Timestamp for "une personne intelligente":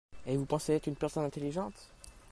0.87-1.89